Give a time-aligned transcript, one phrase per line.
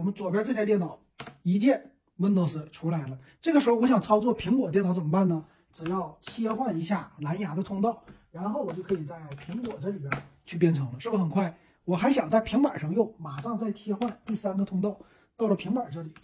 [0.00, 0.98] 我们左边这台电脑
[1.42, 3.18] 一键 Windows 出来了。
[3.42, 5.44] 这个时候我想操作苹果电脑怎么办呢？
[5.72, 10.10] 只要切换一下蓝牙的通道，然后我就可以在苹果这里边
[10.46, 11.54] 去编程了，是不是很快？
[11.84, 14.96] 我还想在平板上用，马上再切换第三个通道，
[15.36, 16.14] 到了平板这里，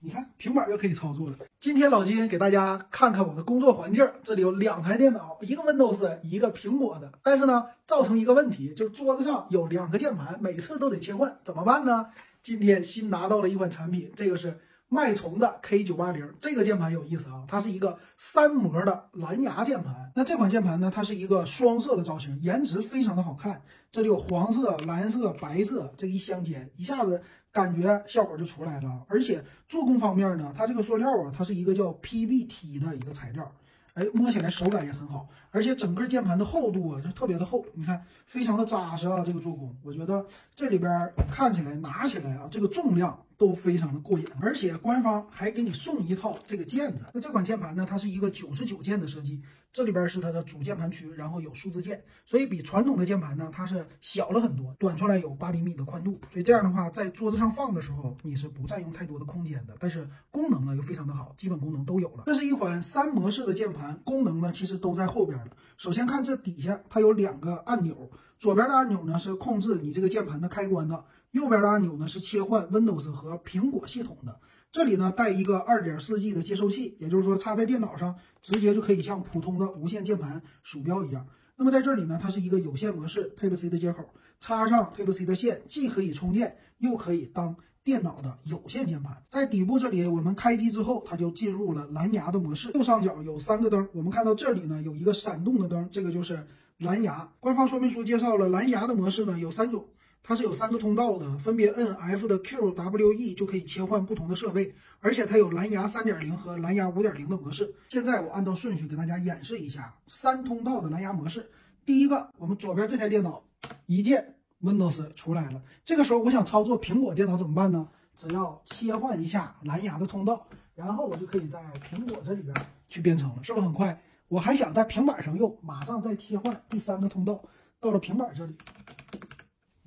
[0.00, 1.36] 你看平板就可以操作了。
[1.60, 12.10] 今天老金给大家看看我的工作环境，这里有两台电脑，一个 Windows，一个苹果的，但是呢，造成一个问题，就是桌子上有两个键盘，每次都得切换，怎么办呢？
[12.42, 14.58] 今天新拿到了一款产品，这个是。
[14.92, 20.10] 脉冲的 K 九八零这个键盘有意思啊，它是一个三模的蓝牙键盘。
[20.16, 23.62] 那这款键盘呢，它是一个双色的造型，颜值非常的好看。
[23.92, 27.22] 这里有黄色、蓝色、白色，这一相间，一下子
[27.52, 29.06] 感觉效果就出来了。
[29.06, 33.54] 而且做工方面呢，它这个塑料啊，它是一个叫 PBT 的一个材料。
[34.00, 40.24] 哎，摸起来手感也很好，而且整个键盘的厚度啊就特别的厚，你看非常的扎实啊，这个做工，我觉得
[40.56, 47.06] 这里边看起来拿起来啊，这个重量都非常的过瘾，而且官方还给你送一套这个键子。
[47.14, 49.40] 那这款键盘呢，它是一个九十九键的设计，
[49.72, 59.74] 这里边是它的主键盘区，然后有数字键，所以比传统的键盘呢，它是小了很多，短出来有八厘米的宽度，所以这样的话在桌子上放的时候，你是不占用太多的空间的。
[59.80, 62.24] 但是功能呢又非常的好，基本功能都有了。
[62.26, 63.98] 这是一款三模式的键盘。
[64.04, 65.46] 功能呢，其实都在后边了。
[65.78, 74.40] 首先看这底下，它有两个按钮，左边的按钮呢是控制你这个键盘的开关的，右边的按钮呢是切换 Windows 和苹果系统的。
[74.72, 81.26] 这里呢带一个 2.4G 的接收器，也就是说插在电脑上，直接就可以像普通的无线键盘鼠标一样。
[81.56, 84.04] 那么在这里呢，它是一个有线模式，Type C 的接口，
[84.38, 87.56] 插上 Type C 的线，既可以充电，又可以当。
[87.82, 92.70] 电脑的有线键盘在底部这里，我们开机之后，它就进入了蓝牙的模式。
[92.74, 97.32] 右上角有三个灯，我们看到这里呢有一个闪动的灯，这个就是蓝牙。
[97.40, 99.86] 官方说明书介绍了蓝牙的模式呢有三种，
[100.22, 107.74] 它是有三个通道的，分别摁 F 的 Q W E 就可以切换不同的设备，而且它有蓝牙三点零和蓝牙五点零的模式。
[107.88, 111.50] 现在我按照顺序给大家演示一下三通道的蓝牙模式。
[111.84, 113.42] 第一个，我们左边这台电脑
[113.86, 114.36] 一键。
[114.62, 117.88] Windows 出来了，这个时候我想操作苹果电脑怎么办呢？
[118.14, 122.54] 只要切换一下蓝牙的通道，然后我就可以在苹果这里边
[122.86, 123.98] 去编程了，是不是很快？
[124.28, 127.42] 我还想在平板上用，马上再切换第三个通道，
[127.80, 128.54] 到了平板这里，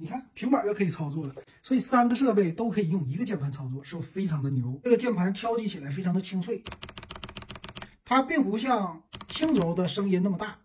[0.04, 1.34] 你看平板就可以操作了。
[1.62, 4.78] 所以三个设备都可以用一个键盘操作，是不是非常的牛？
[4.84, 6.62] 这个键盘敲击起来非常的清脆，
[8.04, 10.60] 它并不像轻轴的声音那么大，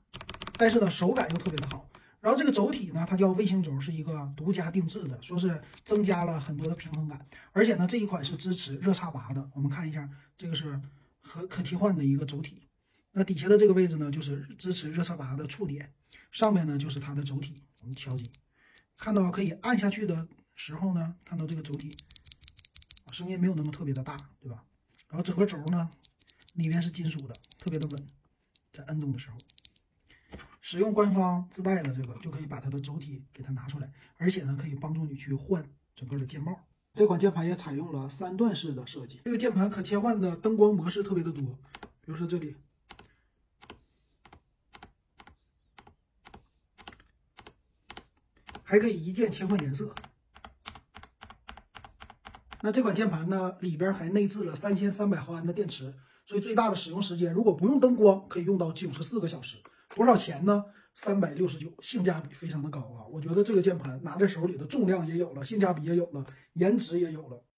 [0.57, 1.89] 但是呢手感又特别的好。
[2.21, 9.49] 然后这个轴体呢，它叫卫星轴，是一个独家定制的，说是增加了很多的平衡感，而且呢，这一款是支持热插拔的。
[9.55, 10.81] 我们看一下，这个是
[11.23, 12.67] 可可替换的一个轴体，
[13.13, 15.93] 那底下的这个位置呢，就是支持热插拔的触点，
[16.33, 17.63] 上面呢就是它的轴体。
[17.83, 18.29] 我们敲击，
[18.99, 21.97] 看到可以按下去的时候呢，看到这个轴体，
[23.13, 24.65] 声音没有那么特别的大，对吧？
[25.09, 25.89] 然后整个轴呢，
[26.55, 28.07] 里面是金属的，特别的稳，
[28.73, 29.39] 在摁动的时候。
[30.61, 36.61] 使用官方自带的这个，就可以把它的轴体给它拿出来，而且呢，可以帮助你去换整个的键帽。
[36.95, 41.45] 这款键盘也采用了三段式的设计，这个键盘可切换的灯光模式特别的多，
[42.01, 42.57] 比如说这里，
[48.69, 49.95] 还可以一键切换颜色。
[52.61, 55.95] 那这款键盘呢，里边还内置了三千三百毫安的电池，
[56.27, 59.57] 所以最大的使用时间，如果不用灯光，可以用到九十四个小时。
[59.97, 60.63] 多少钱呢？
[60.95, 63.09] 三百六十九，性价比非常的高啊！
[63.11, 66.23] 我觉得这个键盘拿在手里的重量也有了，性价比也有了，
[66.55, 67.43] 颜值也有了。